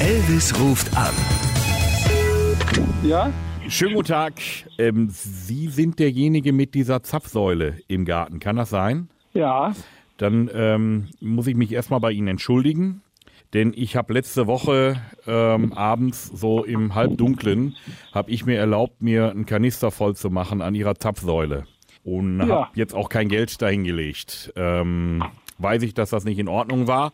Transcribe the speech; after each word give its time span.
Elvis 0.00 0.58
ruft 0.60 0.94
an. 0.96 1.14
Ja? 3.02 3.32
Schönen 3.68 3.94
guten 3.94 4.08
Tag. 4.08 4.34
Ähm, 4.78 5.08
Sie 5.10 5.68
sind 5.68 5.98
derjenige 5.98 6.52
mit 6.52 6.74
dieser 6.74 7.02
Zapfsäule 7.02 7.78
im 7.88 8.04
Garten. 8.04 8.38
Kann 8.38 8.56
das 8.56 8.70
sein? 8.70 9.08
Ja. 9.32 9.74
Dann 10.18 10.50
ähm, 10.54 11.08
muss 11.20 11.46
ich 11.46 11.56
mich 11.56 11.72
erstmal 11.72 12.00
bei 12.00 12.12
Ihnen 12.12 12.28
entschuldigen. 12.28 13.02
Denn 13.54 13.72
ich 13.74 13.96
habe 13.96 14.12
letzte 14.12 14.46
Woche 14.46 15.00
ähm, 15.26 15.72
abends, 15.72 16.26
so 16.34 16.64
im 16.64 16.94
Halbdunklen, 16.94 17.74
habe 18.12 18.30
ich 18.30 18.44
mir 18.44 18.58
erlaubt, 18.58 19.00
mir 19.02 19.30
einen 19.30 19.46
Kanister 19.46 19.90
voll 19.90 20.14
zu 20.16 20.30
machen 20.30 20.62
an 20.62 20.74
Ihrer 20.74 20.96
Zapfsäule. 20.96 21.64
Und 22.04 22.40
Ja. 22.40 22.66
habe 22.66 22.70
jetzt 22.74 22.94
auch 22.94 23.08
kein 23.08 23.28
Geld 23.28 23.60
dahingelegt. 23.62 24.52
Ähm, 24.56 25.24
weiß 25.58 25.82
ich, 25.82 25.94
dass 25.94 26.10
das 26.10 26.24
nicht 26.24 26.38
in 26.38 26.48
Ordnung 26.48 26.86
war. 26.86 27.12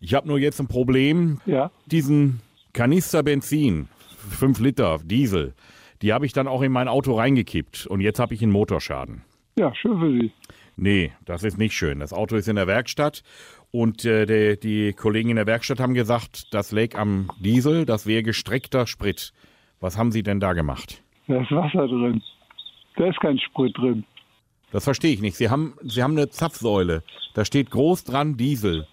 Ich 0.00 0.14
habe 0.14 0.28
nur 0.28 0.38
jetzt 0.38 0.60
ein 0.60 0.68
Problem. 0.68 1.40
Ja. 1.46 1.70
Diesen 1.86 2.40
Kanister 2.72 3.22
Benzin, 3.22 3.88
5 4.30 4.60
Liter 4.60 4.98
Diesel, 5.04 5.54
die 6.02 6.12
habe 6.12 6.26
ich 6.26 6.32
dann 6.32 6.46
auch 6.46 6.62
in 6.62 6.72
mein 6.72 6.88
Auto 6.88 7.14
reingekippt. 7.14 7.86
Und 7.86 8.00
jetzt 8.00 8.20
habe 8.20 8.34
ich 8.34 8.42
einen 8.42 8.52
Motorschaden. 8.52 9.22
Ja, 9.58 9.74
schön 9.74 9.98
für 9.98 10.12
Sie. 10.12 10.32
Nee, 10.76 11.12
das 11.24 11.42
ist 11.42 11.58
nicht 11.58 11.74
schön. 11.74 11.98
Das 11.98 12.12
Auto 12.12 12.36
ist 12.36 12.46
in 12.46 12.54
der 12.54 12.68
Werkstatt 12.68 13.24
und 13.72 14.04
äh, 14.04 14.26
die, 14.26 14.60
die 14.60 14.92
Kollegen 14.92 15.30
in 15.30 15.36
der 15.36 15.46
Werkstatt 15.46 15.80
haben 15.80 15.94
gesagt, 15.94 16.54
das 16.54 16.70
lag 16.70 16.94
am 16.94 17.30
Diesel, 17.40 17.84
das 17.84 18.06
wäre 18.06 18.22
gestreckter 18.22 18.86
Sprit. 18.86 19.32
Was 19.80 19.98
haben 19.98 20.12
Sie 20.12 20.22
denn 20.22 20.38
da 20.38 20.52
gemacht? 20.52 21.02
Da 21.26 21.42
ist 21.42 21.50
Wasser 21.50 21.88
drin. 21.88 22.22
Da 22.96 23.08
ist 23.08 23.20
kein 23.20 23.38
Sprit 23.38 23.76
drin. 23.76 24.04
Das 24.70 24.84
verstehe 24.84 25.12
ich 25.12 25.20
nicht. 25.20 25.36
Sie 25.36 25.50
haben, 25.50 25.74
Sie 25.82 26.02
haben 26.02 26.16
eine 26.16 26.28
Zapfsäule. 26.28 27.02
Da 27.34 27.44
steht 27.44 27.70
groß 27.70 28.04
dran 28.04 28.36
Diesel. 28.36 28.86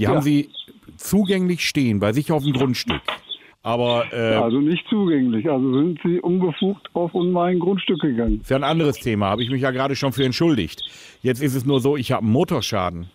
Die 0.00 0.08
haben 0.08 0.16
Ja. 0.16 0.22
Sie 0.22 0.48
zugänglich 0.96 1.60
stehen 1.66 2.00
bei 2.00 2.12
sich 2.12 2.32
auf 2.32 2.42
dem 2.42 2.52
Grundstück. 2.54 3.00
Aber 3.62 4.06
äh, 4.12 4.34
Also 4.36 4.58
nicht 4.58 4.86
zugänglich. 4.88 5.48
Also 5.50 5.74
sind 5.74 6.00
Sie 6.02 6.18
unbefugt 6.20 6.88
auf 6.94 7.12
mein 7.12 7.58
Grundstück 7.58 8.00
gegangen. 8.00 8.40
ist 8.40 8.48
ja 8.50 8.56
ein 8.56 8.64
anderes 8.64 8.96
Thema. 8.96 9.26
Habe 9.26 9.42
ich 9.42 9.50
mich 9.50 9.60
ja 9.60 9.70
gerade 9.70 9.94
schon 9.96 10.12
für 10.12 10.24
entschuldigt. 10.24 10.82
Jetzt 11.22 11.42
ist 11.42 11.54
es 11.54 11.66
nur 11.66 11.80
so, 11.80 11.96
ich 11.98 12.10
habe 12.12 12.22
einen 12.24 12.32
Motorschaden. 12.32 13.06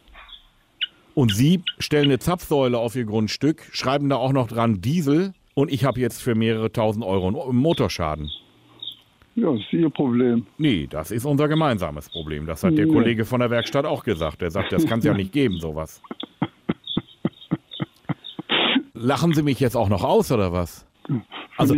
Und 1.15 1.33
Sie 1.33 1.61
stellen 1.79 2.05
eine 2.05 2.19
Zapfsäule 2.19 2.77
auf 2.77 2.95
Ihr 2.95 3.05
Grundstück, 3.05 3.63
schreiben 3.71 4.09
da 4.09 4.17
auch 4.17 4.33
noch 4.33 4.47
dran 4.47 4.81
Diesel. 4.81 5.33
Und 5.55 5.71
ich 5.71 5.85
habe 5.85 5.99
jetzt 5.99 6.21
für 6.21 6.35
mehrere 6.35 6.71
tausend 6.71 7.03
Euro 7.05 7.27
einen 7.49 7.57
Motorschaden. 7.57 8.29
Ja, 9.35 9.51
das 9.51 9.61
ist 9.61 9.73
Ihr 9.73 9.89
Problem. 9.89 10.45
Nee, 10.59 10.85
das 10.89 11.09
ist 11.11 11.25
unser 11.25 11.47
gemeinsames 11.47 12.09
Problem. 12.09 12.45
Das 12.45 12.63
hat 12.63 12.77
der 12.77 12.85
Nee. 12.85 12.91
Kollege 12.93 13.25
von 13.25 13.39
der 13.39 13.49
Werkstatt 13.49 13.85
auch 13.85 14.03
gesagt. 14.03 14.41
Der 14.41 14.51
sagt, 14.51 14.71
das 14.73 14.85
kann 14.85 14.99
es 14.99 15.05
ja 15.05 15.13
nicht 15.13 15.31
geben, 15.31 15.59
sowas. 15.59 16.01
Lachen 18.95 19.33
Sie 19.33 19.43
mich 19.43 19.59
jetzt 19.59 19.75
auch 19.75 19.89
noch 19.89 20.03
aus, 20.03 20.31
oder 20.31 20.51
was? 20.51 20.85
Also. 21.57 21.75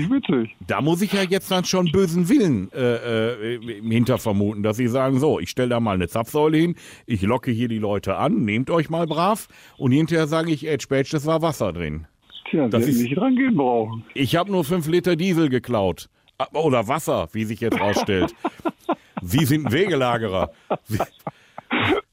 Da 0.65 0.81
muss 0.81 1.01
ich 1.01 1.11
ja 1.11 1.21
jetzt 1.23 1.51
dann 1.51 1.65
schon 1.65 1.91
bösen 1.91 2.29
Willen 2.29 2.71
äh, 2.71 3.55
äh, 3.55 3.81
hinter 3.81 4.17
vermuten, 4.17 4.63
dass 4.63 4.77
Sie 4.77 4.87
sagen, 4.87 5.19
so, 5.19 5.39
ich 5.39 5.49
stelle 5.49 5.69
da 5.69 5.79
mal 5.81 5.95
eine 5.95 6.07
Zapfsäule 6.07 6.57
hin, 6.57 6.75
ich 7.05 7.21
locke 7.23 7.51
hier 7.51 7.67
die 7.67 7.77
Leute 7.77 8.15
an, 8.15 8.45
nehmt 8.45 8.69
euch 8.69 8.89
mal 8.89 9.05
brav 9.05 9.47
und 9.77 9.91
hinterher 9.91 10.27
sage 10.27 10.51
ich, 10.51 10.65
Edge 10.65 10.85
Badge, 10.89 11.09
das 11.11 11.25
war 11.25 11.41
Wasser 11.41 11.73
drin. 11.73 12.07
Tja, 12.49 12.69
Das 12.69 12.87
ist- 12.87 13.01
nicht 13.01 13.17
rangehen 13.17 13.55
brauchen. 13.57 14.05
Ich 14.13 14.35
habe 14.37 14.49
nur 14.51 14.63
fünf 14.63 14.87
Liter 14.87 15.15
Diesel 15.17 15.49
geklaut. 15.49 16.07
Ah, 16.37 16.47
Oder 16.53 16.87
Wasser, 16.87 17.27
wie 17.33 17.43
sich 17.43 17.59
jetzt 17.59 17.79
rausstellt. 17.79 18.33
Sie 19.21 19.43
sind 19.45 19.65
ein 19.67 19.71
Wegelagerer. 19.73 20.51
Sie, 20.85 20.99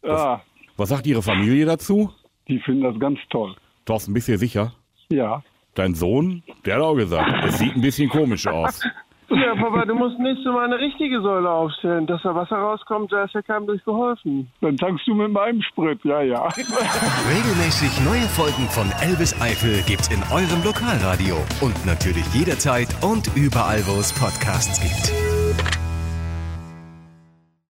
Ja, 0.03 0.43
was 0.77 0.89
sagt 0.89 1.07
Ihre 1.07 1.23
Familie 1.23 1.65
dazu? 1.67 2.11
die 2.49 2.59
finden 2.59 2.83
das 2.83 2.99
ganz 2.99 3.19
toll. 3.31 3.55
Thorsten, 3.87 4.13
bist 4.13 4.29
du 4.29 4.33
dir 4.33 4.39
sicher? 4.39 4.73
Ja. 5.09 5.43
Dein 5.75 5.95
Sohn, 5.95 6.43
der 6.65 6.77
hat 6.77 6.83
auch 6.83 6.95
gesagt, 6.95 7.45
es 7.45 7.59
sieht 7.59 7.75
ein 7.75 7.81
bisschen 7.81 8.09
komisch 8.09 8.47
aus. 8.47 8.83
Ja, 9.31 9.55
Papa, 9.55 9.85
du 9.87 9.95
musst 9.95 10.19
nächstes 10.19 10.45
Mal 10.47 10.67
eine 10.67 10.79
richtige 10.79 11.21
Säule 11.23 11.51
aufstellen. 11.51 12.07
Dass 12.07 12.23
da 12.23 12.35
Wasser 12.35 12.57
rauskommt, 12.57 13.11
da 13.11 13.25
ist 13.25 13.35
ja 13.35 13.43
keinem 13.43 13.67
durchgeholfen. 13.67 14.51
Dann 14.61 14.77
tankst 14.77 15.07
du 15.07 15.15
mit 15.15 15.33
meinem 15.33 15.63
Sprit. 15.63 15.99
Ja, 16.05 16.21
ja. 16.21 16.47
Regelmäßig 16.49 18.05
neue 18.05 18.29
Folgen 18.29 18.69
von 18.69 18.91
Elvis 19.01 19.35
Eifel 19.41 19.83
gibt's 19.87 20.09
in 20.09 20.23
eurem 20.31 20.63
Lokalradio 20.63 21.37
und 21.63 21.87
natürlich 21.87 22.27
jederzeit 22.35 22.89
und 23.03 23.35
überall, 23.35 23.83
wo 23.87 23.99
es 23.99 24.13
Podcasts 24.13 24.81
gibt. 24.81 25.24